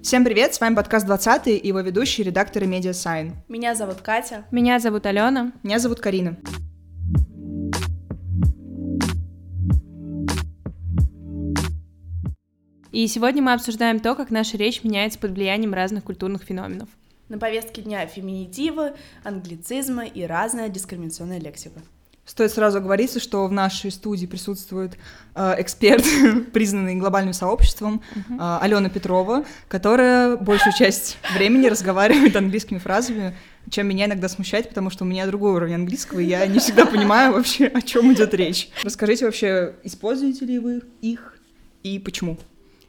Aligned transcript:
Всем 0.00 0.24
привет, 0.24 0.54
с 0.54 0.60
вами 0.60 0.76
подкаст 0.76 1.06
20 1.06 1.48
и 1.48 1.66
его 1.66 1.80
ведущие 1.80 2.24
редакторы 2.24 2.66
Media 2.66 2.92
Sign. 2.92 3.32
Меня 3.48 3.74
зовут 3.74 4.00
Катя. 4.00 4.46
Меня 4.52 4.78
зовут 4.78 5.04
Алена. 5.06 5.52
Меня 5.64 5.80
зовут 5.80 6.00
Карина. 6.00 6.36
И 12.92 13.06
сегодня 13.08 13.42
мы 13.42 13.52
обсуждаем 13.52 13.98
то, 13.98 14.14
как 14.14 14.30
наша 14.30 14.56
речь 14.56 14.84
меняется 14.84 15.18
под 15.18 15.32
влиянием 15.32 15.74
разных 15.74 16.04
культурных 16.04 16.44
феноменов. 16.44 16.88
На 17.28 17.38
повестке 17.38 17.82
дня 17.82 18.06
феминитивы, 18.06 18.94
англицизмы 19.24 20.06
и 20.06 20.22
разная 20.24 20.68
дискриминационная 20.68 21.40
лексика. 21.40 21.80
Стоит 22.28 22.52
сразу 22.52 22.82
говориться, 22.82 23.20
что 23.20 23.46
в 23.46 23.52
нашей 23.52 23.90
студии 23.90 24.26
присутствует 24.26 24.98
э, 25.34 25.54
эксперт, 25.58 26.04
признанный 26.52 26.94
глобальным 26.96 27.32
сообществом, 27.32 28.02
э, 28.14 28.58
Алена 28.60 28.90
Петрова, 28.90 29.46
которая 29.66 30.36
большую 30.36 30.74
часть 30.74 31.16
времени 31.34 31.68
разговаривает 31.68 32.36
английскими 32.36 32.76
фразами, 32.76 33.34
чем 33.70 33.88
меня 33.88 34.04
иногда 34.04 34.28
смущает, 34.28 34.68
потому 34.68 34.90
что 34.90 35.04
у 35.04 35.06
меня 35.06 35.26
другой 35.26 35.52
уровень 35.52 35.76
английского, 35.76 36.20
и 36.20 36.26
я 36.26 36.46
не 36.46 36.58
всегда 36.58 36.84
понимаю 36.84 37.32
вообще, 37.32 37.64
о 37.66 37.80
чем 37.80 38.12
идет 38.12 38.34
речь. 38.34 38.68
Расскажите 38.84 39.24
вообще, 39.24 39.76
используете 39.82 40.44
ли 40.44 40.58
вы 40.58 40.82
их 41.00 41.38
и 41.82 41.98
почему? 41.98 42.36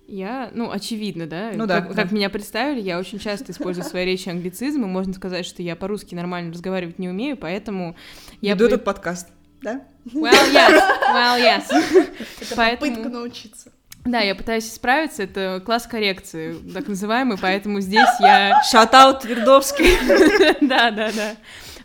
Я, 0.09 0.49
ну, 0.55 0.71
очевидно, 0.71 1.27
да? 1.27 1.51
Ну 1.53 1.67
как, 1.67 1.89
да, 1.89 1.93
как 1.93 2.09
да. 2.09 2.15
меня 2.15 2.31
представили, 2.31 2.81
я 2.81 2.97
очень 2.97 3.19
часто 3.19 3.51
использую 3.51 3.85
в 3.85 3.87
своей 3.87 4.07
речи 4.07 4.27
англицизмы. 4.27 4.87
Можно 4.87 5.13
сказать, 5.13 5.45
что 5.45 5.61
я 5.61 5.75
по-русски 5.75 6.15
нормально 6.15 6.51
разговаривать 6.51 6.97
не 6.97 7.07
умею, 7.09 7.37
поэтому 7.37 7.95
я... 8.41 8.53
Веду 8.53 8.63
бы- 8.63 8.73
этот 8.73 8.83
подкаст, 8.83 9.27
да? 9.61 9.83
Well, 10.11 10.31
yes, 10.51 10.81
well, 11.13 11.39
yes. 11.39 11.63
Это 12.41 12.55
Поэтому- 12.55 12.91
попытка 12.95 13.09
научиться. 13.09 13.71
Да, 14.05 14.21
я 14.21 14.33
пытаюсь 14.33 14.65
исправиться, 14.67 15.23
это 15.23 15.61
класс 15.63 15.85
коррекции, 15.85 16.55
так 16.73 16.87
называемый, 16.87 17.37
поэтому 17.37 17.81
здесь 17.81 18.07
я... 18.21 18.63
Шатаут 18.63 19.19
Твердовский. 19.19 20.57
Да, 20.67 20.89
да, 20.89 21.11
да. 21.11 21.35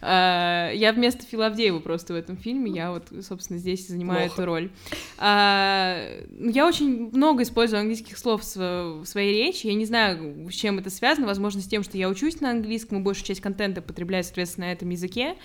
А, 0.07 0.71
Я 0.73 0.93
вместо 0.93 1.25
Филавдеева 1.25 1.79
просто 1.79 2.13
в 2.13 2.17
этом 2.17 2.37
фильме, 2.37 2.71
я 2.71 2.91
вот, 2.93 3.05
собственно, 3.23 3.59
здесь 3.59 3.89
занимаю 3.89 4.29
Плохо. 4.29 4.43
эту 4.43 4.47
роль. 4.47 4.71
А, 5.17 5.97
ну, 6.31 6.51
Я 6.51 6.67
очень 6.67 7.11
много 7.11 7.43
использую 7.43 7.81
английских 7.81 8.19
слов 8.19 8.43
в 8.45 9.05
своей 9.05 9.45
речи, 9.45 9.67
я 9.67 9.75
не 9.75 9.87
знаю, 9.87 10.49
с 10.51 10.55
чем 10.55 10.79
это 10.79 10.91
связано, 10.91 11.27
возможно, 11.27 11.63
с 11.63 11.67
тем, 11.67 11.83
что 11.83 11.97
я 11.97 12.11
учусь 12.11 12.41
на 12.41 12.51
английском, 12.51 12.99
и 12.99 13.03
большую 13.03 13.27
часть 13.27 13.41
контента 13.41 13.81
потребляю, 13.81 14.25
соответственно, 14.25 14.67
на 14.67 14.73
этом 14.73 14.91
языке, 14.91 15.37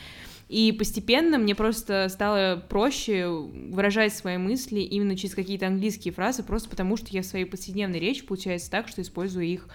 и 0.49 0.71
постепенно 0.71 1.37
мне 1.37 1.53
просто 1.55 2.09
стало 2.09 2.61
проще 2.67 3.27
выражать 3.27 4.13
свои 4.13 4.37
мысли 4.37 4.79
именно 4.79 5.15
через 5.15 5.35
какие-то 5.35 5.67
английские 5.67 6.13
фразы, 6.13 6.43
просто 6.43 6.69
потому 6.69 6.97
что 6.97 7.07
я 7.11 7.21
в 7.21 7.25
своей 7.25 7.45
повседневной 7.45 7.99
речи 7.99 8.25
получается 8.25 8.69
так, 8.71 8.87
что 8.87 9.01
использую 9.01 9.45
их 9.45 9.67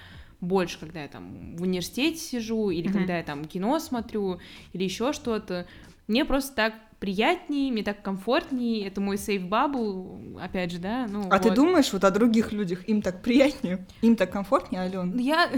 больше, 0.45 0.79
когда 0.79 1.03
я 1.03 1.09
там 1.09 1.57
в 1.57 1.63
университете 1.63 2.19
сижу, 2.19 2.71
или 2.71 2.89
Мгм. 2.89 2.99
когда 2.99 3.17
я 3.19 3.23
там 3.23 3.45
кино 3.45 3.79
смотрю, 3.79 4.39
или 4.73 4.85
еще 4.85 5.13
что-то. 5.13 5.67
Мне 6.07 6.25
просто 6.25 6.55
так 6.55 6.75
приятнее, 7.05 7.71
мне 7.71 7.83
так 7.83 8.01
комфортнее, 8.01 8.87
это 8.89 8.99
мой 9.03 9.19
сейф 9.19 9.43
бабл, 9.43 10.19
опять 10.41 10.73
же, 10.73 10.79
да, 10.79 11.07
ну 11.07 11.29
А 11.31 11.39
ты 11.39 11.51
вот. 11.51 11.55
думаешь, 11.57 11.93
вот 11.93 12.03
о 12.03 12.11
других 12.11 12.51
людях 12.51 12.89
им 12.89 13.03
так 13.03 13.21
приятнее, 13.21 13.87
им 14.01 14.17
так 14.17 14.31
комфортнее, 14.31 14.85
Ален? 14.85 15.11
Ну, 15.15 15.21
Я, 15.21 15.51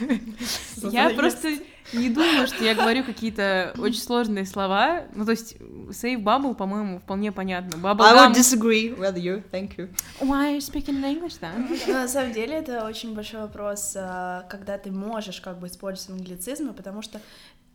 я 0.82 1.08
просто 1.16 1.48
не 1.94 2.10
думаю, 2.10 2.46
что 2.46 2.62
я 2.62 2.74
говорю 2.74 3.04
какие-то 3.04 3.72
очень 3.78 4.02
сложные 4.02 4.44
слова. 4.44 5.04
Ну, 5.14 5.24
то 5.24 5.30
есть, 5.30 5.56
save 5.88 6.22
bubble, 6.22 6.54
по-моему, 6.54 6.98
вполне 6.98 7.32
понятно. 7.32 7.78
Bubble 7.78 8.02
I 8.02 8.28
would 8.28 8.34
disagree 8.34 8.94
with 8.94 9.16
you, 9.16 9.42
thank 9.50 9.78
you. 9.78 9.88
Why 10.20 10.50
are 10.50 10.56
you 10.56 10.60
speaking 10.60 11.00
in 11.00 11.04
English, 11.04 11.40
then? 11.40 11.74
Но 11.86 11.94
на 11.94 12.08
самом 12.08 12.32
деле 12.32 12.56
это 12.56 12.84
очень 12.84 13.14
большой 13.14 13.40
вопрос, 13.40 13.94
а, 13.96 14.42
когда 14.50 14.76
ты 14.76 14.90
можешь 14.90 15.40
как 15.40 15.58
бы 15.58 15.68
использовать 15.68 16.20
англицизмы, 16.20 16.74
потому 16.74 17.00
что 17.00 17.18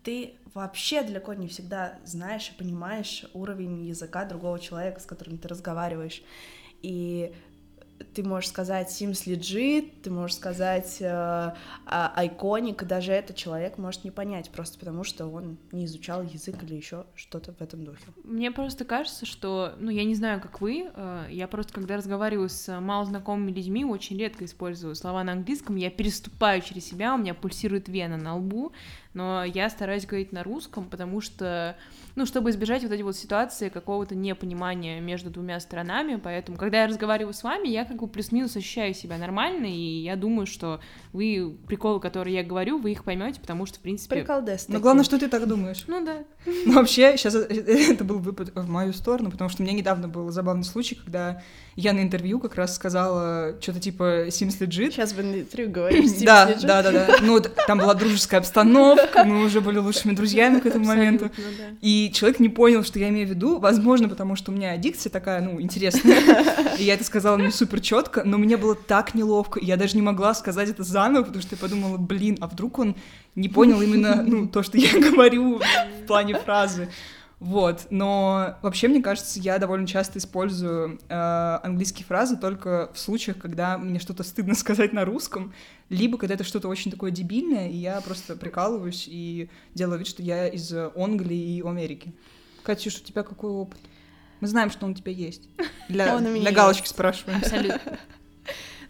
ты 0.08 0.36
вообще 0.54 1.04
далеко 1.04 1.34
не 1.34 1.50
всегда 1.50 2.00
знаешь 2.06 2.50
и 2.50 2.58
понимаешь 2.58 3.26
уровень 3.34 3.84
языка 3.84 4.24
другого 4.24 4.58
человека, 4.58 5.02
с 5.02 5.06
которым 5.06 5.38
ты 5.38 5.50
разговариваешь. 5.50 6.24
И 6.82 7.34
ты 8.14 8.24
можешь 8.24 8.50
сказать 8.50 8.90
Sims 8.90 9.26
legit, 9.26 10.02
ты 10.04 10.10
можешь 10.10 10.38
сказать 10.38 10.98
э, 11.02 11.08
а, 11.10 12.24
iconic, 12.26 12.84
и 12.84 12.86
даже 12.86 13.12
этот 13.12 13.36
человек 13.36 13.78
может 13.78 14.06
не 14.06 14.12
понять, 14.12 14.50
просто 14.50 14.80
потому 14.80 15.04
что 15.04 15.28
он 15.28 15.58
не 15.72 15.86
изучал 15.86 16.24
язык 16.24 16.64
или 16.64 16.76
еще 16.76 17.06
что-то 17.16 17.54
в 17.54 17.62
этом 17.62 17.84
духе. 17.84 18.04
Мне 18.24 18.52
просто 18.52 18.86
кажется, 18.86 19.26
что, 19.26 19.74
ну, 19.80 19.90
я 19.90 20.04
не 20.06 20.16
знаю, 20.16 20.40
как 20.40 20.62
вы, 20.62 20.90
э, 20.94 21.26
я 21.32 21.48
просто, 21.48 21.74
когда 21.74 21.98
разговариваю 21.98 22.50
с 22.50 22.80
малознакомыми 22.80 23.52
людьми, 23.52 23.84
очень 23.84 24.18
редко 24.18 24.46
использую 24.46 24.96
слова 24.96 25.24
на 25.24 25.34
английском, 25.34 25.76
я 25.76 25.90
переступаю 25.90 26.62
через 26.62 26.86
себя, 26.86 27.14
у 27.14 27.18
меня 27.18 27.34
пульсирует 27.34 27.90
вена 27.90 28.18
на 28.18 28.38
лбу, 28.38 28.72
но 29.18 29.44
я 29.44 29.68
стараюсь 29.72 30.06
говорить 30.06 30.32
на 30.32 30.44
русском, 30.44 30.86
потому 30.86 31.22
что, 31.22 31.76
ну, 32.16 32.28
чтобы 32.28 32.52
избежать 32.52 32.84
вот 32.84 32.92
эти 32.92 33.02
вот 33.02 33.16
ситуации 33.18 33.70
какого-то 33.70 34.14
непонимания 34.14 35.02
между 35.02 35.32
двумя 35.32 35.60
сторонами, 35.60 36.20
поэтому, 36.24 36.56
когда 36.56 36.82
я 36.84 36.88
разговариваю 36.88 37.34
с 37.34 37.42
вами, 37.42 37.68
я 37.68 37.84
как 37.84 37.98
бы 37.98 38.08
плюс-минус 38.08 38.56
ощущаю 38.56 38.94
себя 38.94 39.18
нормально, 39.18 39.66
и 39.66 40.04
я 40.04 40.16
думаю, 40.16 40.46
что 40.46 40.82
вы 41.14 41.58
приколы, 41.68 42.00
которые 42.00 42.36
я 42.36 42.44
говорю, 42.44 42.78
вы 42.78 42.92
их 42.92 43.04
поймете, 43.04 43.42
потому 43.42 43.66
что, 43.66 43.80
в 43.80 43.82
принципе... 43.82 44.18
Приколдес. 44.18 44.68
Но 44.68 44.80
главное, 44.80 45.04
что 45.04 45.18
ты 45.18 45.28
так 45.28 45.48
думаешь. 45.48 45.86
Ну 45.88 46.06
да. 46.06 46.18
Ну, 46.46 46.74
вообще, 46.74 47.18
сейчас 47.18 47.34
это 47.34 48.04
был 48.04 48.20
выпад 48.20 48.52
в 48.54 48.70
мою 48.70 48.94
сторону, 48.94 49.32
потому 49.32 49.50
что 49.50 49.64
у 49.64 49.66
меня 49.66 49.76
недавно 49.76 50.08
был 50.08 50.30
забавный 50.30 50.64
случай, 50.64 50.94
когда 50.94 51.42
я 51.76 51.94
на 51.94 52.02
интервью 52.02 52.40
как 52.40 52.56
раз 52.56 52.76
сказала 52.76 53.56
что-то 53.62 53.80
типа 53.80 54.28
Sims 54.28 54.60
legit. 54.60 54.92
Сейчас 54.92 55.14
в 55.14 55.22
интервью 55.22 55.72
говоришь, 55.72 56.06
Sims 56.06 56.26
Да, 56.26 56.52
legit. 56.52 56.68
да, 56.68 56.84
да, 56.84 56.92
да. 56.92 57.08
Ну, 57.22 57.40
там 57.40 57.80
была 57.80 57.96
дружеская 57.96 58.40
обстановка, 58.42 59.07
мы 59.26 59.44
уже 59.44 59.62
были 59.62 59.78
лучшими 59.78 60.14
друзьями 60.14 60.60
к 60.60 60.66
этому 60.66 60.86
моменту. 60.86 61.30
И 61.82 62.12
человек 62.14 62.40
не 62.40 62.50
понял, 62.50 62.84
что 62.84 63.00
я 63.00 63.10
имею 63.10 63.28
в 63.28 63.30
виду, 63.30 63.60
возможно, 63.60 64.10
потому 64.10 64.36
что 64.36 64.52
у 64.52 64.56
меня 64.56 64.76
дикция 64.78 65.10
такая, 65.10 65.42
ну, 65.42 65.62
интересная. 65.62 66.22
И 66.78 66.84
я 66.84 66.94
это 66.94 67.04
сказала 67.04 67.38
не 67.38 67.52
супер 67.52 67.82
четко, 67.82 68.24
но 68.24 68.38
мне 68.38 68.58
было 68.58 68.76
так 68.76 69.16
неловко, 69.16 69.60
я 69.62 69.78
даже 69.78 69.96
не 69.96 70.02
могла 70.02 70.34
сказать 70.34 70.70
это 70.70 70.84
заново, 70.84 71.24
потому 71.24 71.42
что 71.42 71.56
я 71.56 71.60
подумала, 71.60 71.98
блин, 71.98 72.38
а 72.42 72.48
вдруг 72.48 72.80
он 72.80 72.96
не 73.36 73.50
понял 73.50 73.82
именно, 73.82 74.24
ну, 74.24 74.48
то, 74.48 74.64
что 74.64 74.78
я 74.78 74.92
говорю 75.12 75.60
в 75.60 76.08
плане 76.08 76.36
фразы. 76.36 76.90
Вот, 77.40 77.88
но 77.92 78.58
вообще, 78.64 78.88
мне 78.88 79.02
кажется, 79.02 79.40
я 79.40 79.60
довольно 79.60 79.86
часто 79.86 80.18
использую 80.18 81.00
э, 81.08 81.60
английские 81.64 82.04
фразы 82.04 82.36
только 82.36 82.90
в 82.94 83.00
случаях, 83.00 83.38
когда 83.38 83.78
мне 83.78 84.00
что-то 84.00 84.24
стыдно 84.24 84.56
сказать 84.56 84.92
на 84.92 85.06
русском, 85.06 85.54
либо 85.90 86.18
когда 86.18 86.34
это 86.34 86.44
что-то 86.44 86.68
очень 86.68 86.90
такое 86.90 87.12
дебильное, 87.12 87.70
и 87.70 87.76
я 87.76 88.02
просто 88.02 88.36
прикалываюсь 88.36 89.08
и 89.08 89.50
делаю 89.76 90.00
вид, 90.00 90.08
что 90.08 90.24
я 90.24 90.48
из 90.48 90.74
Англии 90.74 91.58
и 91.58 91.62
Америки. 91.62 92.12
Катюш, 92.64 92.98
у 92.98 93.04
тебя 93.04 93.22
какой 93.22 93.52
опыт? 93.52 93.80
Мы 94.40 94.48
знаем, 94.48 94.72
что 94.72 94.86
он 94.86 94.92
у 94.92 94.96
тебя 94.96 95.12
есть. 95.12 95.48
Для, 95.90 96.20
для 96.20 96.52
галочки 96.52 96.82
есть. 96.82 96.94
спрашиваем. 96.94 97.40
Абсолютно. 97.40 98.00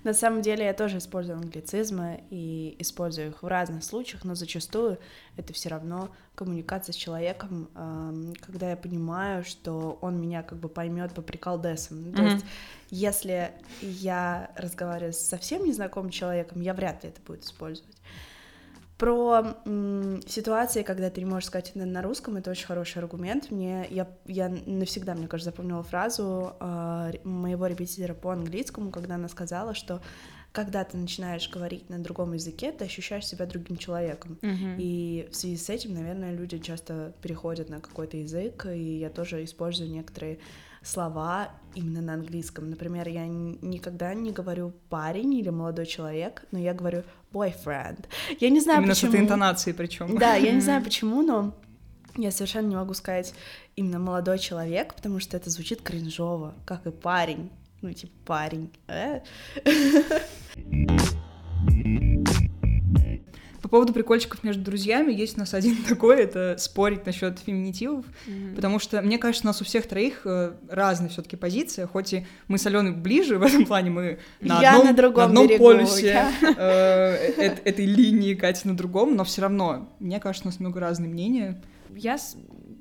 На 0.04 0.14
самом 0.14 0.42
деле 0.42 0.66
я 0.66 0.74
тоже 0.74 1.00
использую 1.00 1.38
англицизмы 1.38 2.24
и 2.30 2.76
использую 2.80 3.30
их 3.30 3.44
в 3.44 3.48
разных 3.48 3.84
случаях, 3.84 4.24
но 4.24 4.36
зачастую 4.36 5.00
это 5.36 5.54
все 5.54 5.70
равно 5.70 6.10
коммуникация 6.36 6.94
с 6.94 6.96
человеком, 6.96 7.70
эм, 7.76 8.34
когда 8.40 8.70
я 8.70 8.78
понимаю, 8.78 9.44
что 9.44 9.98
он 10.02 10.22
меня 10.22 10.44
как 10.44 10.60
бы 10.60 10.70
поймет 10.70 11.14
по 11.14 11.22
приколдесам. 11.22 12.04
Ну, 12.04 12.14
То 12.14 12.24
есть, 12.24 12.46
если 12.90 13.52
я 13.82 14.52
разговариваю 14.56 15.14
с 15.14 15.18
совсем 15.18 15.66
незнакомым 15.66 16.12
человеком, 16.12 16.62
я 16.62 16.74
вряд 16.74 17.04
ли 17.04 17.10
это 17.10 17.20
буду 17.26 17.40
использовать. 17.40 17.96
Про 18.98 19.58
м, 19.66 20.22
ситуации, 20.26 20.82
когда 20.82 21.12
ты 21.12 21.22
не 21.22 21.26
можешь 21.26 21.48
сказать 21.48 21.72
это 21.76 21.86
на 21.86 22.02
русском, 22.02 22.36
это 22.38 22.50
очень 22.50 22.66
хороший 22.66 22.98
аргумент. 22.98 23.52
Мне 23.52 23.86
я, 23.92 24.08
я 24.26 24.50
навсегда, 24.50 25.14
мне 25.14 25.28
кажется, 25.28 25.52
запомнила 25.52 25.84
фразу 25.84 26.54
э, 26.60 27.12
моего 27.24 27.68
репетитора 27.68 28.16
по 28.16 28.32
английскому, 28.32 28.90
когда 28.90 29.16
она 29.16 29.28
сказала, 29.28 29.76
что 29.76 30.02
когда 30.52 30.84
ты 30.84 30.98
начинаешь 30.98 31.48
говорить 31.48 31.88
на 31.90 32.00
другом 32.00 32.34
языке, 32.34 32.72
ты 32.72 32.86
ощущаешь 32.86 33.28
себя 33.28 33.46
другим 33.46 33.78
человеком. 33.78 34.40
Мгм. 34.42 34.78
И 34.80 35.28
в 35.32 35.36
связи 35.36 35.58
с 35.58 35.70
этим, 35.70 35.94
наверное, 35.94 36.34
люди 36.34 36.58
часто 36.58 37.14
переходят 37.22 37.70
на 37.70 37.80
какой-то 37.80 38.18
язык, 38.18 38.66
и 38.66 38.98
я 38.98 39.12
тоже 39.12 39.44
использую 39.44 39.92
некоторые 39.92 40.40
слова 40.82 41.50
именно 41.76 42.02
на 42.02 42.14
английском. 42.14 42.70
Например, 42.70 43.08
я 43.08 43.28
никогда 43.28 44.14
не 44.14 44.32
говорю 44.32 44.74
парень 44.90 45.34
или 45.34 45.50
молодой 45.50 45.86
человек, 45.86 46.46
но 46.52 46.60
я 46.60 46.74
говорю 46.74 47.04
boyfriend. 47.32 48.06
Я 48.40 48.50
не 48.50 48.60
знаю, 48.60 48.80
Именно 48.80 48.96
с 48.96 49.00
почему. 49.00 49.14
этой 49.14 49.24
интонацией 49.24 49.76
причем. 49.76 50.18
Да, 50.18 50.36
я 50.36 50.52
не 50.52 50.62
знаю 50.62 50.84
почему, 50.84 51.22
но 51.22 51.54
я 52.16 52.32
совершенно 52.32 52.68
не 52.68 52.76
могу 52.76 52.94
сказать 52.94 53.34
именно 53.76 54.00
молодой 54.00 54.40
человек, 54.40 54.96
потому 54.96 55.20
что 55.20 55.38
это 55.38 55.50
звучит 55.50 55.82
кринжово, 55.82 56.56
как 56.66 56.88
и 56.88 56.92
парень. 56.92 57.52
Ну, 57.82 57.94
типа 57.94 58.14
парень. 58.26 58.72
По 63.62 63.70
поводу 63.70 63.94
прикольчиков 63.94 64.44
между 64.44 64.64
друзьями 64.64 65.12
есть 65.12 65.38
у 65.38 65.40
нас 65.40 65.54
один 65.54 65.76
такой, 65.88 66.22
это 66.22 66.56
спорить 66.58 67.06
насчет 67.06 67.40
феминитивов, 67.40 68.06
mm-hmm. 68.28 68.56
потому 68.56 68.80
что, 68.80 69.02
мне 69.02 69.18
кажется, 69.18 69.46
у 69.46 69.48
нас 69.48 69.62
у 69.62 69.66
всех 69.66 69.88
троих 69.88 70.22
э, 70.26 70.54
разные 70.70 71.10
все 71.10 71.22
таки 71.22 71.36
позиции, 71.36 71.86
хоть 71.86 72.14
и 72.14 72.26
мы 72.48 72.58
с 72.58 72.66
Аленой 72.66 72.92
ближе 72.92 73.38
в 73.38 73.44
этом 73.44 73.66
плане, 73.66 73.90
мы 73.90 74.20
на 74.42 74.62
Я 74.62 74.72
одном, 74.72 74.88
на 74.88 74.94
другом 74.94 75.24
одном 75.26 75.48
берегу, 75.48 75.64
полюсе 75.64 76.08
я- 76.08 76.32
э, 76.42 77.34
э, 77.38 77.58
этой 77.64 77.86
линии, 77.86 78.34
Катя 78.34 78.68
на 78.68 78.78
другом, 78.78 79.16
но 79.16 79.24
все 79.24 79.42
равно, 79.42 79.90
мне 80.00 80.20
кажется, 80.20 80.48
у 80.48 80.52
нас 80.52 80.60
много 80.60 80.80
разных 80.80 81.10
мнений. 81.10 81.56
Я, 81.96 82.18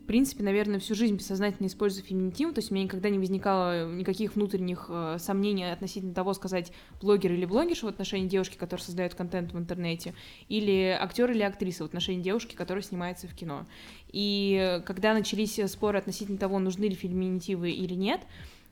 в 0.07 0.09
принципе, 0.09 0.45
наверное, 0.45 0.79
всю 0.79 0.95
жизнь 0.95 1.17
бессознательно 1.17 1.67
использую 1.67 2.05
феминитив, 2.05 2.55
то 2.55 2.61
есть 2.61 2.71
у 2.71 2.75
меня 2.75 2.85
никогда 2.85 3.11
не 3.11 3.19
возникало 3.19 3.93
никаких 3.93 4.37
внутренних 4.37 4.87
э, 4.89 5.17
сомнений 5.19 5.65
относительно 5.65 6.15
того, 6.15 6.33
сказать 6.33 6.71
блогер 7.01 7.33
или 7.33 7.45
блогерша 7.45 7.87
в 7.87 7.89
отношении 7.89 8.29
девушки, 8.29 8.57
которая 8.57 8.85
создает 8.85 9.17
контент 9.17 9.53
в 9.53 9.59
интернете, 9.59 10.15
или 10.49 10.97
актер 10.97 11.33
или 11.33 11.43
актриса 11.43 11.83
в 11.83 11.87
отношении 11.87 12.23
девушки, 12.23 12.55
которая 12.55 12.85
снимается 12.85 13.27
в 13.27 13.35
кино. 13.35 13.67
И 14.13 14.57
э, 14.57 14.81
когда 14.83 15.13
начались 15.13 15.59
э, 15.59 15.67
споры 15.67 15.99
относительно 15.99 16.39
того, 16.39 16.61
нужны 16.61 16.85
ли 16.85 16.95
феминитивы 16.95 17.73
или 17.73 17.95
нет, 17.95 18.21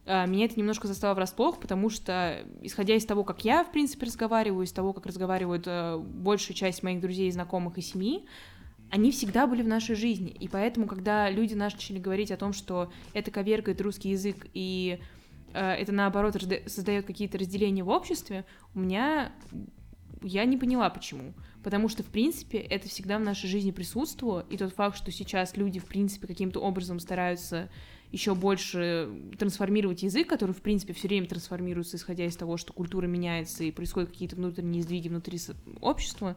э, 0.06 0.28
меня 0.28 0.44
это 0.44 0.56
немножко 0.56 0.86
застало 0.86 1.14
врасплох, 1.14 1.58
потому 1.58 1.90
что, 1.90 2.46
исходя 2.62 2.94
из 2.94 3.04
того, 3.06 3.24
как 3.24 3.44
я, 3.44 3.64
в 3.64 3.72
принципе, 3.72 4.06
разговариваю, 4.06 4.64
из 4.64 4.72
того, 4.72 4.92
как 4.92 5.06
разговаривают 5.06 5.64
э, 5.66 5.98
большая 5.98 6.56
часть 6.56 6.84
моих 6.84 7.00
друзей, 7.00 7.28
знакомых 7.32 7.76
и 7.76 7.82
семьи, 7.82 8.24
они 8.94 9.10
всегда 9.10 9.48
были 9.48 9.62
в 9.62 9.66
нашей 9.66 9.96
жизни. 9.96 10.30
И 10.30 10.46
поэтому, 10.46 10.86
когда 10.86 11.28
люди 11.28 11.54
начали 11.54 11.98
говорить 11.98 12.30
о 12.30 12.36
том, 12.36 12.52
что 12.52 12.92
это 13.12 13.32
коверкает 13.32 13.80
русский 13.80 14.10
язык 14.10 14.46
и 14.54 15.00
э, 15.52 15.72
это 15.72 15.90
наоборот 15.90 16.36
создает 16.66 17.04
какие-то 17.04 17.36
разделения 17.36 17.82
в 17.82 17.88
обществе, 17.88 18.44
у 18.72 18.78
меня 18.78 19.32
я 20.22 20.44
не 20.44 20.56
поняла 20.56 20.90
почему. 20.90 21.34
Потому 21.64 21.88
что, 21.88 22.04
в 22.04 22.06
принципе, 22.06 22.58
это 22.58 22.88
всегда 22.88 23.18
в 23.18 23.22
нашей 23.22 23.48
жизни 23.48 23.72
присутствовало, 23.72 24.46
и 24.48 24.56
тот 24.56 24.72
факт, 24.72 24.96
что 24.96 25.10
сейчас 25.10 25.56
люди, 25.56 25.80
в 25.80 25.86
принципе, 25.86 26.28
каким-то 26.28 26.60
образом 26.60 27.00
стараются 27.00 27.70
еще 28.12 28.36
больше 28.36 29.10
трансформировать 29.40 30.04
язык, 30.04 30.28
который, 30.28 30.52
в 30.52 30.62
принципе, 30.62 30.92
все 30.92 31.08
время 31.08 31.26
трансформируется, 31.26 31.96
исходя 31.96 32.26
из 32.26 32.36
того, 32.36 32.58
что 32.58 32.72
культура 32.72 33.08
меняется 33.08 33.64
и 33.64 33.72
происходят 33.72 34.10
какие-то 34.10 34.36
внутренние 34.36 34.84
сдвиги 34.84 35.08
внутри 35.08 35.40
общества, 35.80 36.36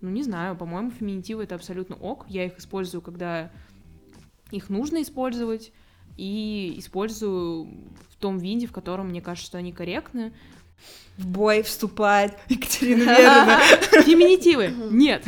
ну, 0.00 0.10
не 0.10 0.22
знаю, 0.22 0.56
по-моему, 0.56 0.90
феминитивы— 0.90 1.42
это 1.44 1.54
абсолютно 1.54 1.96
ок. 1.96 2.26
Я 2.28 2.44
их 2.44 2.58
использую, 2.58 3.00
когда 3.00 3.50
их 4.50 4.68
нужно 4.68 5.02
использовать, 5.02 5.72
и 6.16 6.74
использую 6.78 7.64
в 8.10 8.16
том 8.18 8.38
виде, 8.38 8.66
в 8.66 8.72
котором 8.72 9.08
мне 9.08 9.20
кажется, 9.20 9.46
что 9.46 9.58
они 9.58 9.72
корректны. 9.72 10.32
В 11.16 11.26
бой 11.26 11.62
вступает 11.62 12.34
Екатерина 12.48 13.02
Верина. 13.16 13.60
Феминитивы! 14.04 14.68
Нет! 14.90 15.26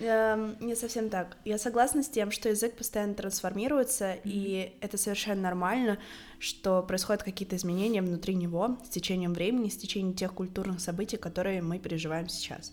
Эм, 0.00 0.56
Не 0.60 0.74
совсем 0.74 1.08
так. 1.08 1.36
Я 1.44 1.58
согласна 1.58 2.02
с 2.02 2.08
тем, 2.08 2.32
что 2.32 2.48
язык 2.48 2.76
постоянно 2.76 3.14
трансформируется, 3.14 4.16
и 4.24 4.74
это 4.80 4.98
совершенно 4.98 5.42
нормально, 5.42 5.98
что 6.40 6.82
происходят 6.82 7.22
какие-то 7.22 7.54
изменения 7.54 8.02
внутри 8.02 8.34
него 8.34 8.78
с 8.84 8.88
течением 8.88 9.32
времени, 9.32 9.68
с 9.68 9.76
течением 9.76 10.14
тех 10.14 10.34
культурных 10.34 10.80
событий, 10.80 11.16
которые 11.16 11.62
мы 11.62 11.78
переживаем 11.78 12.28
сейчас. 12.28 12.72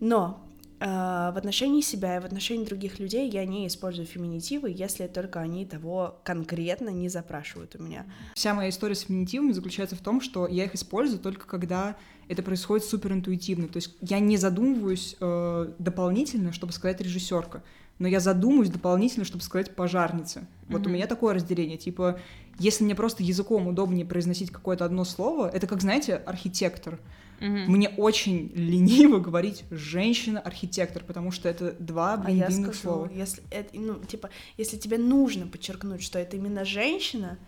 Но 0.00 0.44
э, 0.80 0.86
в 0.86 1.36
отношении 1.36 1.82
себя 1.82 2.16
и 2.16 2.20
в 2.20 2.24
отношении 2.24 2.64
других 2.64 2.98
людей 2.98 3.28
я 3.30 3.44
не 3.44 3.66
использую 3.66 4.06
феминитивы, 4.06 4.72
если 4.74 5.06
только 5.06 5.40
они 5.40 5.64
того 5.66 6.18
конкретно 6.24 6.88
не 6.88 7.08
запрашивают 7.08 7.76
у 7.76 7.82
меня. 7.82 8.06
Вся 8.34 8.54
моя 8.54 8.70
история 8.70 8.94
с 8.94 9.00
феминитивами 9.00 9.52
заключается 9.52 9.96
в 9.96 10.00
том, 10.00 10.20
что 10.20 10.46
я 10.46 10.64
их 10.64 10.74
использую 10.74 11.20
только 11.20 11.46
когда 11.46 11.96
это 12.28 12.42
происходит 12.42 12.86
супер 12.86 13.12
интуитивно. 13.12 13.68
То 13.68 13.76
есть 13.78 13.96
я 14.00 14.20
не 14.20 14.36
задумываюсь 14.36 15.16
э, 15.20 15.72
дополнительно, 15.78 16.52
чтобы 16.52 16.72
сказать 16.72 17.00
режиссерка, 17.00 17.62
но 17.98 18.08
я 18.08 18.20
задумываюсь 18.20 18.70
дополнительно, 18.70 19.24
чтобы 19.24 19.44
сказать 19.44 19.74
пожарница. 19.74 20.46
Вот 20.68 20.86
у 20.86 20.90
меня 20.90 21.06
такое 21.06 21.34
разделение. 21.34 21.76
Типа, 21.76 22.18
если 22.58 22.84
мне 22.84 22.94
просто 22.94 23.22
языком 23.22 23.66
удобнее 23.66 24.06
произносить 24.06 24.50
какое-то 24.50 24.84
одно 24.84 25.04
слово, 25.04 25.50
это 25.50 25.66
как, 25.66 25.82
знаете, 25.82 26.14
архитектор. 26.14 26.98
Мгм. 27.40 27.72
Мне 27.72 27.88
очень 27.88 28.52
лениво 28.54 29.18
говорить 29.18 29.64
женщина-архитектор, 29.70 31.02
потому 31.04 31.30
что 31.30 31.48
это 31.48 31.72
два, 31.78 32.14
А 32.14 32.16
блин, 32.18 32.38
я 32.38 32.46
длинных 32.48 32.74
скажу, 32.74 32.80
слова. 32.82 33.10
если 33.12 33.42
это, 33.50 33.70
ну, 33.78 33.94
типа, 34.04 34.30
если 34.56 34.76
тебе 34.76 34.98
нужно 34.98 35.46
подчеркнуть, 35.46 36.02
что 36.02 36.18
это 36.18 36.36
именно 36.36 36.64
женщина, 36.64 37.38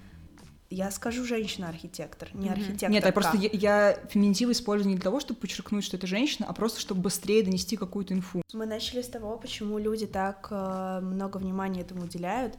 я 0.70 0.90
скажу 0.90 1.24
женщина-архитектор, 1.26 2.30
не 2.32 2.48
Мгм. 2.48 2.52
архитектор. 2.52 2.90
Нет, 2.90 3.04
я 3.04 3.12
просто 3.12 3.36
я, 3.36 3.50
я 3.52 3.98
феминитивы 4.08 4.52
использую 4.52 4.88
не 4.88 4.94
для 4.94 5.04
того, 5.04 5.20
чтобы 5.20 5.38
подчеркнуть, 5.40 5.84
что 5.84 5.98
это 5.98 6.06
женщина, 6.06 6.46
а 6.48 6.54
просто 6.54 6.80
чтобы 6.80 7.02
быстрее 7.02 7.42
донести 7.42 7.76
какую-то 7.76 8.14
инфу. 8.14 8.40
Мы 8.54 8.64
начали 8.64 9.02
с 9.02 9.08
того, 9.08 9.36
почему 9.36 9.76
люди 9.78 10.06
так 10.06 10.48
э, 10.50 11.00
много 11.02 11.36
внимания 11.36 11.82
этому 11.82 12.04
уделяют. 12.04 12.54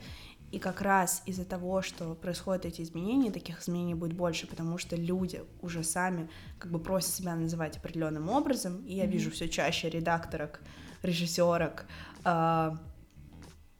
И 0.53 0.59
как 0.59 0.81
раз 0.81 1.23
из-за 1.25 1.45
того, 1.45 1.81
что 1.81 2.13
происходят 2.13 2.65
эти 2.65 2.81
изменения, 2.83 3.31
таких 3.31 3.59
изменений 3.61 3.95
будет 3.95 4.13
больше, 4.13 4.45
потому 4.45 4.77
что 4.77 4.95
люди 4.95 5.41
уже 5.61 5.83
сами 5.83 6.29
как 6.59 6.71
бы 6.71 6.77
просят 6.77 7.09
себя 7.15 7.35
называть 7.35 7.77
определенным 7.77 8.29
образом. 8.29 8.85
И 8.85 8.93
я 8.93 9.03
Мгм. 9.05 9.11
вижу 9.13 9.31
все 9.31 9.49
чаще 9.49 9.89
редакторок, 9.89 10.61
режиссерок. 11.01 11.85
э, 12.25 12.71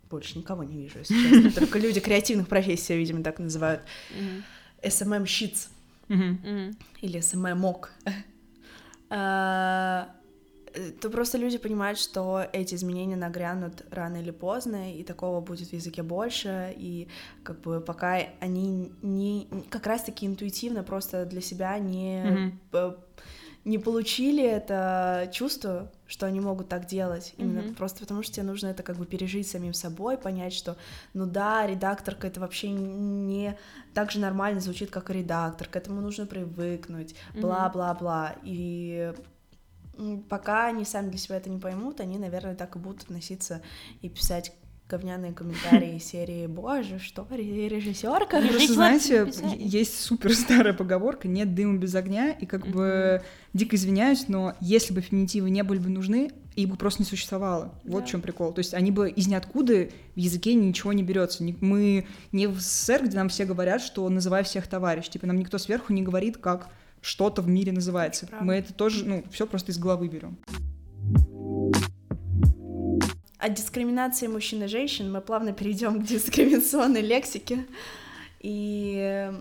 больше 0.10 0.38
никого 0.40 0.64
не 0.64 0.78
вижу, 0.78 1.00
если 1.00 1.14
честно. 1.14 1.52
Только 1.62 1.78
люди 1.80 2.00
креативных 2.00 2.48
профессий, 2.48 2.98
видимо, 2.98 3.24
так 3.24 3.38
называют. 3.40 3.82
SMM-щиц 4.82 5.70
или 7.02 7.20
SMM 7.20 7.51
-ок, 7.51 7.92
а, 9.10 10.10
э, 10.10 10.23
то 11.02 11.10
просто 11.10 11.38
люди 11.38 11.58
понимают, 11.58 12.00
что 12.00 12.46
эти 12.54 12.76
изменения 12.76 13.16
нагрянут 13.16 13.84
рано 13.92 14.18
или 14.18 14.32
поздно, 14.32 14.94
и 14.94 15.04
такого 15.04 15.42
будет 15.42 15.70
в 15.70 15.74
языке 15.74 16.04
больше, 16.04 16.74
и 16.78 17.08
как 17.44 17.62
бы 17.62 17.80
пока 17.82 18.18
они 18.40 18.92
не 19.02 19.48
как 19.70 19.86
раз-таки 19.88 20.26
интуитивно 20.26 20.84
просто 20.84 21.26
для 21.26 21.42
себя 21.42 21.78
не 21.80 22.52
п- 22.72 22.96
не 23.66 23.78
получили 23.78 24.44
это 24.44 25.30
чувство, 25.32 25.90
что 26.06 26.26
они 26.26 26.42
могут 26.42 26.68
так 26.68 26.86
делать, 26.86 27.34
именно 27.38 27.62
Мгм. 27.62 27.76
просто 27.76 28.00
потому, 28.02 28.22
что 28.22 28.34
тебе 28.34 28.44
нужно 28.46 28.68
это 28.68 28.84
как 28.84 28.98
бы 28.98 29.06
пережить 29.06 29.48
самим 29.48 29.74
собой, 29.74 30.18
понять, 30.18 30.52
что, 30.54 30.76
ну 31.14 31.26
да, 31.26 31.66
редакторка 31.66 32.28
это 32.28 32.42
вообще 32.42 32.72
не 32.72 33.58
так 33.94 34.12
же 34.12 34.20
нормально 34.20 34.60
звучит, 34.60 34.92
как 34.92 35.10
и 35.10 35.14
редактор, 35.14 35.68
к 35.70 35.76
этому 35.78 36.02
нужно 36.02 36.26
привыкнуть, 36.26 37.16
бла-бла-бла, 37.36 38.36
и 38.44 39.14
пока 40.30 40.68
они 40.68 40.86
сами 40.86 41.10
для 41.10 41.20
себя 41.20 41.38
это 41.38 41.50
не 41.50 41.60
поймут, 41.60 42.00
они, 42.00 42.18
наверное, 42.18 42.56
так 42.56 42.76
и 42.76 42.80
будут 42.80 43.04
относиться 43.04 43.62
и 44.02 44.10
писать 44.10 44.54
говняные 44.90 45.34
комментарии 45.34 45.96
из 45.98 46.06
серии 46.06 46.46
«Боже, 46.48 47.00
что, 47.00 47.26
режиссерка?» 47.32 48.40
Просто, 48.40 48.60
жить 48.60 48.70
знаете, 48.70 49.32
есть 49.58 50.00
супер 50.00 50.34
старая 50.36 50.74
поговорка 50.74 51.28
«нет 51.28 51.56
дыма 51.56 51.78
без 51.78 51.96
огня», 51.96 52.32
и 52.32 52.46
как 52.46 52.68
бы 52.68 53.24
дико 53.54 53.76
извиняюсь, 53.76 54.28
но 54.28 54.56
если 54.60 54.94
бы 54.94 55.02
феминитивы 55.02 55.50
не 55.50 55.64
были 55.64 55.80
бы 55.80 55.90
нужны, 55.90 56.32
их 56.56 56.70
бы 56.70 56.76
просто 56.76 57.02
не 57.02 57.08
существовало. 57.08 57.74
Вот 57.84 58.02
Да. 58.02 58.06
в 58.06 58.10
чем 58.10 58.22
прикол. 58.22 58.54
То 58.54 58.60
есть 58.60 58.74
они 58.76 58.92
бы 58.92 59.10
из 59.10 59.28
ниоткуда 59.28 59.90
в 60.16 60.20
языке 60.20 60.54
ничего 60.54 60.94
не 60.94 61.02
берется. 61.02 61.44
Мы 61.62 62.06
не 62.32 62.46
в 62.46 62.60
СССР, 62.60 63.06
где 63.06 63.18
нам 63.18 63.30
все 63.30 63.46
говорят, 63.46 63.82
что 63.82 64.08
называй 64.10 64.44
всех 64.44 64.68
товарищ. 64.68 65.10
Типа 65.10 65.26
нам 65.26 65.40
никто 65.40 65.58
сверху 65.58 65.94
не 65.94 66.04
говорит, 66.04 66.38
как 66.38 66.70
что-то 67.04 67.42
в 67.42 67.48
мире 67.48 67.72
называется. 67.72 68.26
Правда. 68.26 68.46
Мы 68.46 68.56
это 68.56 68.74
тоже, 68.74 69.06
ну, 69.06 69.24
все 69.30 69.46
просто 69.46 69.72
из 69.72 69.78
головы 69.78 70.08
берем. 70.08 70.38
От 73.38 73.54
дискриминации 73.56 74.28
мужчин 74.28 74.64
и 74.64 74.68
женщин 74.68 75.12
мы 75.12 75.20
плавно 75.20 75.52
перейдем 75.52 76.02
к 76.02 76.08
дискриминационной 76.08 77.02
лексике. 77.02 77.66
И 78.40 79.32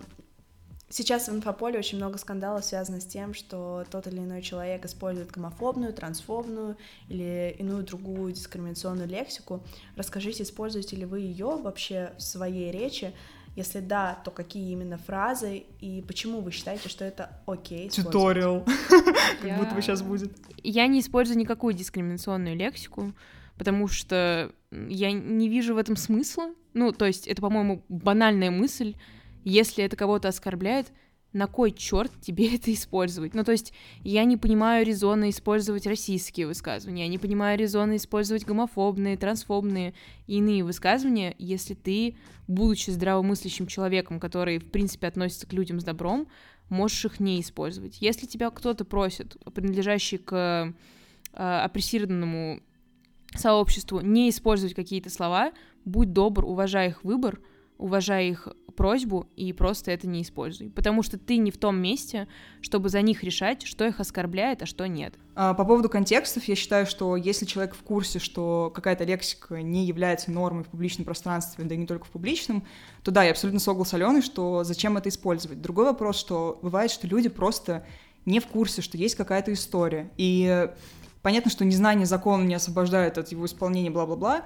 сейчас 0.89 1.29
в 1.29 1.35
инфополе 1.35 1.79
очень 1.79 1.97
много 1.97 2.17
скандалов 2.17 2.65
связано 2.65 2.99
с 2.99 3.05
тем, 3.05 3.33
что 3.33 3.85
тот 3.89 4.07
или 4.07 4.19
иной 4.19 4.41
человек 4.41 4.85
использует 4.85 5.31
гомофобную, 5.31 5.93
трансфобную 5.93 6.75
или 7.07 7.55
иную 7.57 7.83
другую 7.83 8.33
дискриминационную 8.33 9.07
лексику. 9.07 9.63
Расскажите, 9.95 10.43
используете 10.43 10.97
ли 10.97 11.05
вы 11.05 11.21
ее 11.21 11.55
вообще 11.55 12.11
в 12.17 12.21
своей 12.21 12.71
речи? 12.71 13.13
Если 13.55 13.81
да, 13.81 14.19
то 14.23 14.31
какие 14.31 14.71
именно 14.71 14.97
фразы 14.97 15.65
и 15.79 16.03
почему 16.07 16.41
вы 16.41 16.51
считаете, 16.51 16.89
что 16.89 17.05
это 17.05 17.39
окей? 17.45 17.89
Туториал. 17.89 18.65
Как 19.41 19.57
будто 19.59 19.75
бы 19.75 19.81
сейчас 19.81 20.01
будет. 20.01 20.31
Я 20.63 20.87
не 20.87 21.01
использую 21.01 21.37
никакую 21.37 21.75
дискриминационную 21.75 22.55
лексику, 22.55 23.13
потому 23.57 23.87
что 23.87 24.51
я 24.71 25.11
не 25.11 25.49
вижу 25.49 25.75
в 25.75 25.77
этом 25.77 25.95
смысла. 25.95 26.53
Ну, 26.73 26.91
то 26.91 27.05
есть 27.05 27.27
это, 27.27 27.41
по-моему, 27.41 27.83
банальная 27.89 28.49
мысль. 28.49 28.95
Если 29.43 29.83
это 29.83 29.95
кого-то 29.95 30.29
оскорбляет, 30.29 30.87
на 31.33 31.47
кой 31.47 31.71
черт 31.71 32.11
тебе 32.21 32.55
это 32.55 32.73
использовать? 32.73 33.33
Ну, 33.33 33.43
то 33.43 33.51
есть 33.51 33.73
я 34.03 34.23
не 34.23 34.37
понимаю 34.37 34.85
резона 34.85 35.29
использовать 35.29 35.85
российские 35.85 36.47
высказывания, 36.47 37.03
я 37.03 37.09
не 37.09 37.17
понимаю 37.17 37.59
резона 37.59 37.97
использовать 37.97 38.45
гомофобные, 38.45 39.17
трансфобные 39.17 39.93
и 40.27 40.37
иные 40.37 40.63
высказывания, 40.63 41.35
если 41.37 41.73
ты, 41.73 42.15
будучи 42.47 42.91
здравомыслящим 42.91 43.67
человеком, 43.67 44.19
который, 44.19 44.59
в 44.59 44.71
принципе, 44.71 45.07
относится 45.07 45.47
к 45.47 45.53
людям 45.53 45.79
с 45.79 45.83
добром, 45.83 46.27
можешь 46.69 47.05
их 47.05 47.19
не 47.19 47.41
использовать. 47.41 47.97
Если 48.01 48.25
тебя 48.25 48.49
кто-то 48.49 48.85
просит, 48.85 49.37
принадлежащий 49.53 50.17
к 50.17 50.73
опрессированному 51.33 52.61
сообществу 53.35 53.99
не 54.01 54.29
использовать 54.29 54.75
какие-то 54.75 55.09
слова, 55.09 55.51
будь 55.85 56.13
добр, 56.13 56.45
уважай 56.45 56.89
их 56.89 57.03
выбор, 57.03 57.39
уважай 57.77 58.29
их 58.29 58.47
просьбу 58.75 59.27
и 59.35 59.53
просто 59.53 59.91
это 59.91 60.07
не 60.07 60.21
используй. 60.21 60.69
Потому 60.69 61.03
что 61.03 61.17
ты 61.17 61.37
не 61.37 61.51
в 61.51 61.57
том 61.57 61.77
месте, 61.77 62.27
чтобы 62.61 62.89
за 62.89 63.01
них 63.01 63.23
решать, 63.23 63.63
что 63.63 63.85
их 63.85 63.99
оскорбляет, 63.99 64.61
а 64.63 64.65
что 64.65 64.87
нет. 64.87 65.15
А, 65.35 65.53
по 65.53 65.65
поводу 65.65 65.89
контекстов, 65.89 66.43
я 66.45 66.55
считаю, 66.55 66.85
что 66.85 67.15
если 67.15 67.45
человек 67.45 67.75
в 67.75 67.83
курсе, 67.83 68.19
что 68.19 68.71
какая-то 68.73 69.03
лексика 69.03 69.61
не 69.61 69.85
является 69.85 70.31
нормой 70.31 70.63
в 70.63 70.67
публичном 70.67 71.05
пространстве, 71.05 71.63
да 71.63 71.75
и 71.75 71.77
не 71.77 71.87
только 71.87 72.05
в 72.05 72.09
публичном, 72.09 72.65
то 73.03 73.11
да, 73.11 73.23
я 73.23 73.31
абсолютно 73.31 73.59
согласен 73.59 73.91
с 73.91 73.93
Аленой, 73.95 74.21
что 74.21 74.63
зачем 74.63 74.97
это 74.97 75.09
использовать. 75.09 75.61
Другой 75.61 75.85
вопрос, 75.85 76.17
что 76.17 76.59
бывает, 76.61 76.91
что 76.91 77.07
люди 77.07 77.29
просто 77.29 77.85
не 78.25 78.39
в 78.39 78.47
курсе, 78.47 78.81
что 78.81 78.97
есть 78.97 79.15
какая-то 79.15 79.51
история. 79.53 80.09
И 80.17 80.69
понятно, 81.21 81.49
что 81.51 81.65
незнание 81.65 82.05
закона 82.05 82.43
не 82.43 82.53
освобождает 82.53 83.17
от 83.17 83.29
его 83.29 83.45
исполнения, 83.45 83.89
бла-бла-бла, 83.89 84.43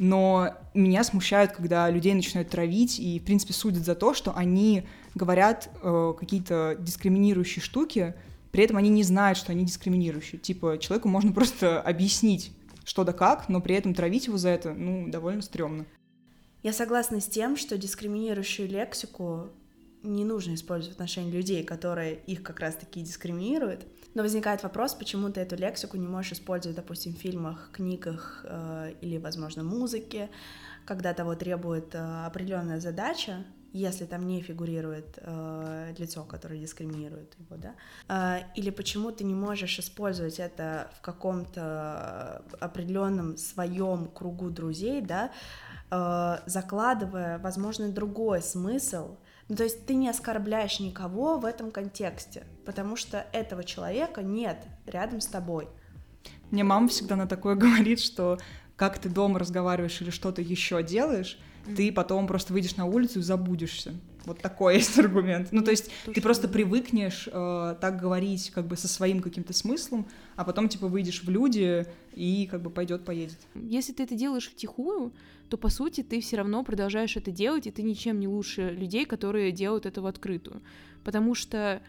но 0.00 0.54
меня 0.72 1.04
смущает, 1.04 1.52
когда 1.52 1.90
людей 1.90 2.14
начинают 2.14 2.48
травить 2.48 2.98
и, 2.98 3.18
в 3.18 3.22
принципе, 3.22 3.52
судят 3.52 3.84
за 3.84 3.94
то, 3.94 4.14
что 4.14 4.34
они 4.34 4.84
говорят 5.14 5.68
э, 5.82 6.14
какие-то 6.18 6.74
дискриминирующие 6.80 7.62
штуки, 7.62 8.14
при 8.50 8.64
этом 8.64 8.78
они 8.78 8.88
не 8.88 9.02
знают, 9.02 9.36
что 9.36 9.52
они 9.52 9.66
дискриминирующие. 9.66 10.40
Типа, 10.40 10.78
человеку 10.78 11.08
можно 11.08 11.32
просто 11.32 11.82
объяснить, 11.82 12.50
что 12.82 13.04
да 13.04 13.12
как, 13.12 13.50
но 13.50 13.60
при 13.60 13.74
этом 13.74 13.92
травить 13.92 14.26
его 14.26 14.38
за 14.38 14.48
это, 14.48 14.72
ну, 14.72 15.06
довольно 15.10 15.42
стрёмно. 15.42 15.84
Я 16.62 16.72
согласна 16.72 17.20
с 17.20 17.26
тем, 17.26 17.58
что 17.58 17.76
дискриминирующую 17.76 18.70
лексику 18.70 19.50
не 20.02 20.24
нужно 20.24 20.54
использовать 20.54 20.96
в 20.96 21.00
отношении 21.00 21.30
людей, 21.30 21.62
которые 21.64 22.16
их 22.16 22.42
как 22.42 22.60
раз-таки 22.60 23.02
дискриминируют. 23.02 23.86
Но 24.14 24.22
возникает 24.22 24.62
вопрос, 24.62 24.94
почему 24.94 25.30
ты 25.30 25.40
эту 25.40 25.56
лексику 25.56 25.96
не 25.96 26.08
можешь 26.08 26.32
использовать, 26.32 26.76
допустим, 26.76 27.14
в 27.14 27.18
фильмах, 27.18 27.70
книгах 27.72 28.44
э, 28.44 28.94
или, 29.00 29.18
возможно, 29.18 29.62
музыке, 29.62 30.30
когда 30.84 31.14
того 31.14 31.34
требует 31.34 31.94
э, 31.94 32.26
определенная 32.26 32.80
задача, 32.80 33.44
если 33.72 34.04
там 34.04 34.26
не 34.26 34.40
фигурирует 34.40 35.18
э, 35.18 35.94
лицо, 35.96 36.24
которое 36.24 36.58
дискриминирует 36.58 37.36
его, 37.38 37.56
да, 37.56 37.74
э, 38.08 38.42
или 38.56 38.70
почему 38.70 39.12
ты 39.12 39.22
не 39.22 39.34
можешь 39.34 39.78
использовать 39.78 40.40
это 40.40 40.90
в 40.96 41.00
каком-то 41.00 42.42
определенном 42.58 43.36
своем 43.36 44.08
кругу 44.08 44.50
друзей, 44.50 45.02
да, 45.02 45.30
э, 45.90 46.38
закладывая, 46.46 47.38
возможно, 47.38 47.88
другой 47.90 48.42
смысл, 48.42 49.16
ну, 49.50 49.56
то 49.56 49.64
есть 49.64 49.84
ты 49.84 49.94
не 49.94 50.08
оскорбляешь 50.08 50.78
никого 50.78 51.36
в 51.36 51.44
этом 51.44 51.72
контексте, 51.72 52.44
потому 52.64 52.94
что 52.94 53.26
этого 53.32 53.64
человека 53.64 54.22
нет 54.22 54.64
рядом 54.86 55.20
с 55.20 55.26
тобой. 55.26 55.68
Мне 56.52 56.62
мама 56.62 56.86
всегда 56.86 57.16
на 57.16 57.26
такое 57.26 57.54
говорит, 57.56 57.98
что 57.98 58.38
как 58.76 59.00
ты 59.00 59.08
дома 59.08 59.40
разговариваешь 59.40 60.00
или 60.00 60.10
что-то 60.10 60.40
еще 60.40 60.84
делаешь, 60.84 61.36
mm-hmm. 61.66 61.74
ты 61.74 61.92
потом 61.92 62.26
просто 62.26 62.52
выйдешь 62.52 62.76
на 62.76 62.86
улицу 62.86 63.20
и 63.20 63.22
забудешься. 63.22 63.94
Вот 64.24 64.38
такой 64.38 64.74
есть 64.76 64.98
аргумент. 64.98 65.48
Ну, 65.50 65.62
то 65.62 65.70
есть 65.70 65.90
То, 66.04 66.12
ты 66.12 66.20
просто 66.20 66.48
привыкнешь 66.48 67.28
э, 67.30 67.76
так 67.80 68.00
говорить 68.00 68.50
как 68.50 68.66
бы 68.66 68.76
со 68.76 68.88
своим 68.88 69.20
каким-то 69.20 69.52
смыслом, 69.52 70.06
а 70.36 70.44
потом 70.44 70.68
типа 70.68 70.88
выйдешь 70.88 71.22
в 71.22 71.30
люди 71.30 71.86
и 72.14 72.46
как 72.50 72.62
бы 72.62 72.70
пойдет 72.70 73.04
поедет. 73.04 73.38
Если 73.54 73.92
ты 73.92 74.02
это 74.02 74.14
делаешь 74.14 74.50
втихую, 74.50 75.12
то 75.48 75.56
по 75.56 75.68
сути 75.68 76.02
ты 76.02 76.20
все 76.20 76.36
равно 76.36 76.62
продолжаешь 76.62 77.16
это 77.16 77.30
делать, 77.30 77.66
и 77.66 77.70
ты 77.70 77.82
ничем 77.82 78.20
не 78.20 78.28
лучше 78.28 78.70
людей, 78.70 79.04
которые 79.04 79.52
делают 79.52 79.86
это 79.86 80.00
в 80.00 80.06
открытую. 80.06 80.62
Потому 81.02 81.34
что 81.34 81.82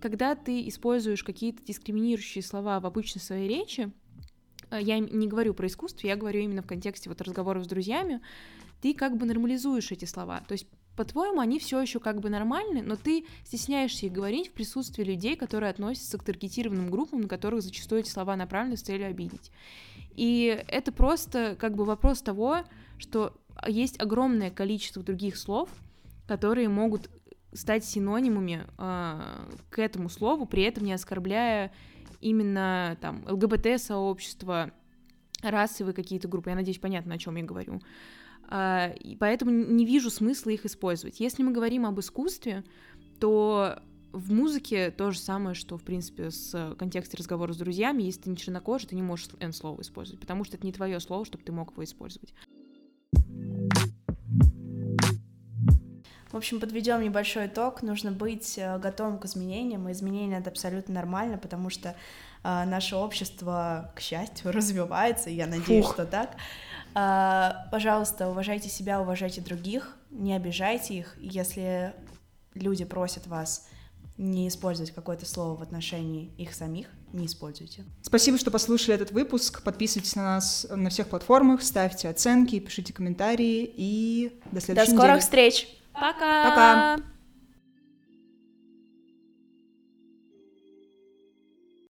когда 0.00 0.34
ты 0.34 0.68
используешь 0.68 1.22
какие-то 1.22 1.64
дискриминирующие 1.64 2.42
слова 2.42 2.80
в 2.80 2.86
обычной 2.86 3.22
своей 3.22 3.48
речи, 3.48 3.90
э, 4.70 4.78
я 4.80 4.98
не 4.98 5.28
говорю 5.28 5.54
про 5.54 5.66
искусство, 5.66 6.06
я 6.06 6.16
говорю 6.16 6.40
именно 6.40 6.62
в 6.62 6.66
контексте 6.66 7.08
вот 7.08 7.20
разговоров 7.20 7.64
с 7.64 7.68
друзьями, 7.68 8.20
ты 8.84 8.92
как 8.92 9.16
бы 9.16 9.24
нормализуешь 9.24 9.92
эти 9.92 10.04
слова. 10.04 10.42
То 10.46 10.52
есть 10.52 10.66
по-твоему, 10.94 11.40
они 11.40 11.58
все 11.58 11.80
еще 11.80 12.00
как 12.00 12.20
бы 12.20 12.28
нормальны, 12.28 12.82
но 12.82 12.96
ты 12.96 13.24
стесняешься 13.42 14.04
их 14.04 14.12
говорить 14.12 14.48
в 14.48 14.52
присутствии 14.52 15.02
людей, 15.02 15.36
которые 15.36 15.70
относятся 15.70 16.18
к 16.18 16.22
таргетированным 16.22 16.90
группам, 16.90 17.22
на 17.22 17.28
которых 17.28 17.62
зачастую 17.62 18.02
эти 18.02 18.10
слова 18.10 18.36
направлены 18.36 18.76
с 18.76 18.82
целью 18.82 19.08
обидеть. 19.08 19.50
И 20.16 20.62
это 20.68 20.92
просто 20.92 21.56
как 21.58 21.76
бы 21.76 21.86
вопрос 21.86 22.20
того, 22.20 22.58
что 22.98 23.34
есть 23.66 23.98
огромное 24.02 24.50
количество 24.50 25.02
других 25.02 25.38
слов, 25.38 25.70
которые 26.26 26.68
могут 26.68 27.08
стать 27.54 27.86
синонимами 27.86 28.66
э, 28.76 29.20
к 29.70 29.78
этому 29.78 30.10
слову, 30.10 30.44
при 30.44 30.64
этом 30.64 30.84
не 30.84 30.92
оскорбляя 30.92 31.72
именно 32.20 32.98
там 33.00 33.24
ЛГБТ-сообщество, 33.26 34.72
расовые 35.40 35.94
какие-то 35.94 36.28
группы. 36.28 36.50
Я 36.50 36.56
надеюсь, 36.56 36.78
понятно, 36.78 37.14
о 37.14 37.18
чем 37.18 37.36
я 37.36 37.44
говорю. 37.44 37.76
Э, 37.76 37.80
и 38.50 39.16
поэтому 39.18 39.50
не 39.50 39.84
вижу 39.84 40.10
смысла 40.10 40.50
их 40.50 40.64
использовать. 40.64 41.20
Если 41.20 41.42
мы 41.42 41.52
говорим 41.52 41.86
об 41.86 41.98
искусстве, 42.00 42.64
то 43.20 43.78
в 44.12 44.32
музыке 44.32 44.90
то 44.90 45.10
же 45.10 45.18
самое, 45.18 45.54
что, 45.54 45.76
в 45.76 45.82
принципе, 45.82 46.30
с 46.30 46.74
контексте 46.78 47.16
разговора 47.16 47.52
с 47.52 47.56
друзьями. 47.56 48.04
Если 48.04 48.22
ты 48.22 48.30
не 48.30 48.36
чернокожий, 48.36 48.88
ты 48.88 48.94
не 48.94 49.02
можешь 49.02 49.28
N-слово 49.40 49.80
использовать, 49.80 50.20
потому 50.20 50.44
что 50.44 50.56
это 50.56 50.64
не 50.64 50.72
твое 50.72 51.00
слово, 51.00 51.24
чтобы 51.24 51.42
ты 51.42 51.52
мог 51.52 51.72
его 51.72 51.82
использовать. 51.82 52.32
В 56.34 56.36
общем, 56.36 56.58
подведем 56.58 57.00
небольшой 57.00 57.46
итог. 57.46 57.82
Нужно 57.82 58.10
быть 58.10 58.58
э, 58.58 58.76
готовым 58.80 59.20
к 59.20 59.24
изменениям, 59.24 59.88
и 59.88 59.92
изменения 59.92 60.38
это 60.38 60.50
абсолютно 60.50 60.92
нормально, 60.92 61.38
потому 61.38 61.70
что 61.70 61.90
э, 61.90 62.64
наше 62.64 62.96
общество, 62.96 63.92
к 63.94 64.00
счастью, 64.00 64.50
развивается, 64.52 65.30
и 65.30 65.34
я 65.34 65.46
надеюсь, 65.46 65.84
Фух. 65.84 65.94
что 65.94 66.06
так. 66.06 66.36
Э, 66.94 67.52
пожалуйста, 67.70 68.28
уважайте 68.28 68.68
себя, 68.68 69.00
уважайте 69.00 69.40
других, 69.40 69.96
не 70.10 70.34
обижайте 70.34 70.94
их. 70.94 71.16
Если 71.18 71.94
люди 72.54 72.84
просят 72.84 73.26
вас 73.26 73.68
не 74.16 74.46
использовать 74.46 74.92
какое-то 74.92 75.26
слово 75.26 75.56
в 75.56 75.62
отношении 75.62 76.32
их 76.38 76.54
самих, 76.54 76.86
не 77.12 77.26
используйте. 77.26 77.84
Спасибо, 78.02 78.38
что 78.38 78.50
послушали 78.50 78.94
этот 78.94 79.10
выпуск. 79.10 79.62
Подписывайтесь 79.62 80.14
на 80.14 80.22
нас 80.22 80.66
на 80.70 80.90
всех 80.90 81.08
платформах, 81.08 81.62
ставьте 81.62 82.08
оценки, 82.08 82.58
пишите 82.60 82.92
комментарии 82.92 83.68
и 83.76 84.40
до 84.52 84.60
следующей. 84.60 84.90
До 84.92 84.96
скорых 84.96 85.14
недели. 85.16 85.20
встреч! 85.20 85.68
Пока! 85.92 86.50
Пока! 86.50 87.13